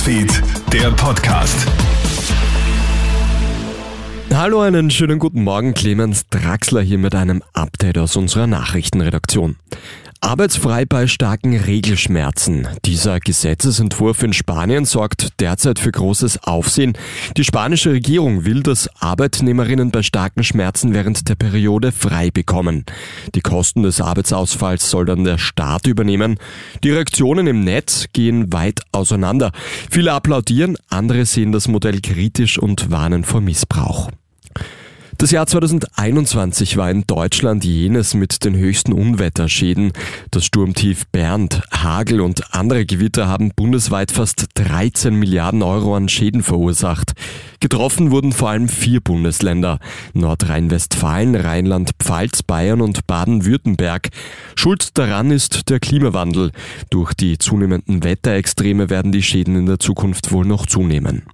Newsfeed, 0.00 0.42
der 0.72 0.90
Podcast. 0.92 1.66
Hallo, 4.32 4.62
einen 4.62 4.90
schönen 4.90 5.18
guten 5.18 5.42
Morgen. 5.44 5.74
Clemens 5.74 6.26
Draxler 6.30 6.80
hier 6.80 6.96
mit 6.96 7.14
einem 7.14 7.42
Update 7.52 7.98
aus 7.98 8.16
unserer 8.16 8.46
Nachrichtenredaktion. 8.46 9.56
Arbeitsfrei 10.30 10.84
bei 10.84 11.08
starken 11.08 11.56
Regelschmerzen. 11.56 12.68
Dieser 12.84 13.18
Gesetzesentwurf 13.18 14.22
in 14.22 14.32
Spanien 14.32 14.84
sorgt 14.84 15.40
derzeit 15.40 15.80
für 15.80 15.90
großes 15.90 16.44
Aufsehen. 16.44 16.96
Die 17.36 17.42
spanische 17.42 17.90
Regierung 17.90 18.44
will, 18.44 18.62
dass 18.62 18.88
Arbeitnehmerinnen 19.02 19.90
bei 19.90 20.04
starken 20.04 20.44
Schmerzen 20.44 20.94
während 20.94 21.28
der 21.28 21.34
Periode 21.34 21.90
frei 21.90 22.30
bekommen. 22.30 22.84
Die 23.34 23.40
Kosten 23.40 23.82
des 23.82 24.00
Arbeitsausfalls 24.00 24.88
soll 24.88 25.04
dann 25.04 25.24
der 25.24 25.38
Staat 25.38 25.88
übernehmen. 25.88 26.38
Die 26.84 26.92
Reaktionen 26.92 27.48
im 27.48 27.64
Netz 27.64 28.06
gehen 28.12 28.52
weit 28.52 28.82
auseinander. 28.92 29.50
Viele 29.90 30.12
applaudieren, 30.12 30.76
andere 30.90 31.26
sehen 31.26 31.50
das 31.50 31.66
Modell 31.66 32.00
kritisch 32.00 32.56
und 32.56 32.92
warnen 32.92 33.24
vor 33.24 33.40
Missbrauch. 33.40 34.12
Das 35.20 35.32
Jahr 35.32 35.46
2021 35.46 36.78
war 36.78 36.90
in 36.90 37.04
Deutschland 37.06 37.62
jenes 37.62 38.14
mit 38.14 38.42
den 38.42 38.56
höchsten 38.56 38.94
Unwetterschäden. 38.94 39.92
Das 40.30 40.46
Sturmtief 40.46 41.06
Bernd, 41.08 41.60
Hagel 41.70 42.22
und 42.22 42.54
andere 42.54 42.86
Gewitter 42.86 43.28
haben 43.28 43.52
bundesweit 43.54 44.12
fast 44.12 44.46
13 44.54 45.14
Milliarden 45.14 45.62
Euro 45.62 45.94
an 45.94 46.08
Schäden 46.08 46.42
verursacht. 46.42 47.12
Getroffen 47.60 48.10
wurden 48.10 48.32
vor 48.32 48.48
allem 48.48 48.70
vier 48.70 49.02
Bundesländer. 49.02 49.78
Nordrhein-Westfalen, 50.14 51.34
Rheinland-Pfalz, 51.34 52.42
Bayern 52.42 52.80
und 52.80 53.06
Baden-Württemberg. 53.06 54.08
Schuld 54.56 54.96
daran 54.96 55.30
ist 55.30 55.68
der 55.68 55.80
Klimawandel. 55.80 56.50
Durch 56.88 57.12
die 57.12 57.36
zunehmenden 57.36 58.04
Wetterextreme 58.04 58.88
werden 58.88 59.12
die 59.12 59.22
Schäden 59.22 59.54
in 59.54 59.66
der 59.66 59.80
Zukunft 59.80 60.32
wohl 60.32 60.46
noch 60.46 60.64
zunehmen. 60.64 61.24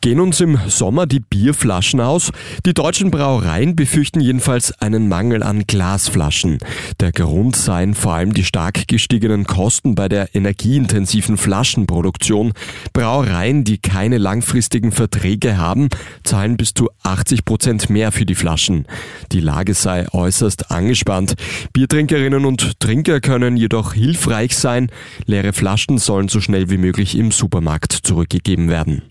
Gehen 0.00 0.20
uns 0.20 0.40
im 0.40 0.58
Sommer 0.68 1.06
die 1.06 1.20
Bierflaschen 1.20 2.00
aus? 2.00 2.30
Die 2.64 2.74
deutschen 2.74 3.10
Brauereien 3.10 3.76
befürchten 3.76 4.20
jedenfalls 4.20 4.72
einen 4.80 5.08
Mangel 5.08 5.42
an 5.42 5.66
Glasflaschen. 5.66 6.58
Der 7.00 7.12
Grund 7.12 7.56
seien 7.56 7.94
vor 7.94 8.14
allem 8.14 8.34
die 8.34 8.44
stark 8.44 8.88
gestiegenen 8.88 9.44
Kosten 9.44 9.94
bei 9.94 10.08
der 10.08 10.34
energieintensiven 10.34 11.36
Flaschenproduktion. 11.36 12.52
Brauereien, 12.92 13.64
die 13.64 13.78
keine 13.78 14.18
langfristigen 14.18 14.92
Verträge 14.92 15.56
haben, 15.56 15.88
zahlen 16.24 16.56
bis 16.56 16.74
zu 16.74 16.88
80 17.02 17.44
Prozent 17.44 17.90
mehr 17.90 18.12
für 18.12 18.26
die 18.26 18.34
Flaschen. 18.34 18.86
Die 19.32 19.40
Lage 19.40 19.74
sei 19.74 20.06
äußerst 20.12 20.70
angespannt. 20.70 21.34
Biertrinkerinnen 21.72 22.44
und 22.44 22.80
Trinker 22.80 23.20
können 23.20 23.56
jedoch 23.56 23.94
hilfreich 23.94 24.56
sein. 24.56 24.90
Leere 25.24 25.52
Flaschen 25.52 25.98
sollen 25.98 26.28
so 26.28 26.40
schnell 26.40 26.70
wie 26.70 26.78
möglich 26.78 27.16
im 27.16 27.30
Supermarkt 27.30 27.92
zurückgegeben 27.92 28.68
werden. 28.68 29.02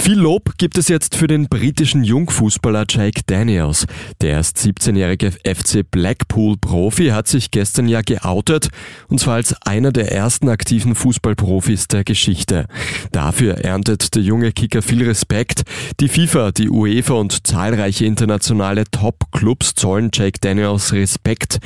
Viel 0.00 0.20
Lob 0.20 0.56
gibt 0.56 0.78
es 0.78 0.88
jetzt 0.88 1.16
für 1.16 1.26
den 1.26 1.48
britischen 1.48 2.02
Jungfußballer 2.02 2.86
Jake 2.88 3.20
Daniels. 3.26 3.84
Der 4.22 4.30
erst 4.30 4.56
17-jährige 4.56 5.32
FC 5.32 5.82
Blackpool-Profi 5.90 7.08
hat 7.08 7.28
sich 7.28 7.50
gestern 7.50 7.88
ja 7.88 8.00
geoutet, 8.00 8.68
und 9.08 9.20
zwar 9.20 9.34
als 9.34 9.54
einer 9.62 9.92
der 9.92 10.10
ersten 10.10 10.48
aktiven 10.48 10.94
Fußballprofis 10.94 11.88
der 11.88 12.04
Geschichte. 12.04 12.66
Dafür 13.12 13.58
erntet 13.58 14.14
der 14.14 14.22
junge 14.22 14.52
Kicker 14.52 14.80
viel 14.80 15.04
Respekt. 15.04 15.64
Die 16.00 16.08
FIFA, 16.08 16.52
die 16.52 16.70
UEFA 16.70 17.14
und 17.14 17.46
zahlreiche 17.46 18.06
internationale 18.06 18.84
Top-Clubs 18.84 19.74
zollen 19.74 20.10
Jake 20.14 20.38
Daniels 20.40 20.92
Respekt. 20.94 21.58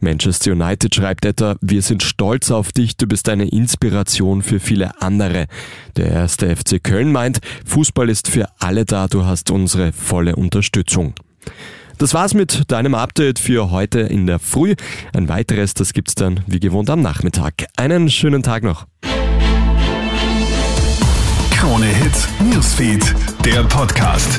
Manchester 0.00 0.52
United 0.52 0.94
schreibt 0.94 1.26
etwa, 1.26 1.56
wir 1.60 1.82
sind 1.82 2.02
stolz 2.02 2.50
auf 2.50 2.72
dich, 2.72 2.96
du 2.96 3.06
bist 3.06 3.28
eine 3.28 3.48
Inspiration 3.48 4.42
für 4.42 4.60
viele 4.60 5.02
andere. 5.02 5.48
Der 5.96 6.06
erste 6.06 6.56
FC 6.56 6.82
Köln 6.82 7.12
meint, 7.12 7.40
Fußball 7.66 7.79
ist 7.82 8.28
für 8.28 8.48
alle 8.58 8.84
da, 8.84 9.08
du 9.08 9.24
hast 9.24 9.50
unsere 9.50 9.92
volle 9.92 10.36
Unterstützung. 10.36 11.14
Das 11.98 12.14
war's 12.14 12.34
mit 12.34 12.70
deinem 12.70 12.94
Update 12.94 13.38
für 13.38 13.70
heute 13.70 14.00
in 14.00 14.26
der 14.26 14.38
Früh. 14.38 14.74
Ein 15.14 15.28
weiteres, 15.28 15.74
das 15.74 15.92
gibt's 15.92 16.14
dann 16.14 16.40
wie 16.46 16.60
gewohnt 16.60 16.90
am 16.90 17.02
Nachmittag. 17.02 17.66
Einen 17.76 18.10
schönen 18.10 18.42
Tag 18.42 18.62
noch. 18.62 18.86
Krone 21.50 21.86
Hits, 21.86 22.28
Newsfeed, 22.40 23.14
der 23.44 23.64
Podcast. 23.64 24.38